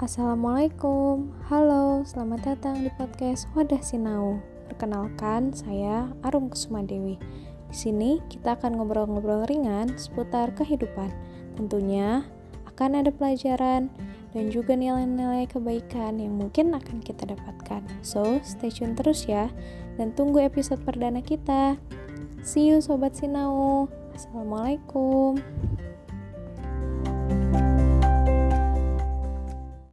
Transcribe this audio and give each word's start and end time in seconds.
Assalamualaikum, 0.00 1.28
halo, 1.52 2.00
selamat 2.08 2.40
datang 2.56 2.80
di 2.80 2.88
podcast 2.96 3.44
Wadah 3.52 3.84
Sinau. 3.84 4.40
Perkenalkan, 4.72 5.52
saya 5.52 6.08
Arum 6.24 6.48
Kusuma 6.48 6.80
Dewi. 6.80 7.20
Di 7.68 7.76
sini 7.76 8.16
kita 8.32 8.56
akan 8.56 8.80
ngobrol-ngobrol 8.80 9.44
ringan 9.44 9.92
seputar 10.00 10.56
kehidupan. 10.56 11.12
Tentunya 11.52 12.24
akan 12.64 13.04
ada 13.04 13.12
pelajaran 13.12 13.92
dan 14.32 14.44
juga 14.48 14.72
nilai-nilai 14.72 15.44
kebaikan 15.44 16.16
yang 16.16 16.32
mungkin 16.32 16.72
akan 16.72 17.04
kita 17.04 17.36
dapatkan. 17.36 17.84
So, 18.00 18.40
stay 18.40 18.72
tune 18.72 18.96
terus 18.96 19.28
ya 19.28 19.52
dan 20.00 20.16
tunggu 20.16 20.40
episode 20.40 20.80
perdana 20.80 21.20
kita. 21.20 21.76
See 22.40 22.72
you 22.72 22.80
sobat 22.80 23.20
Sinau. 23.20 23.92
Assalamualaikum. 24.16 25.36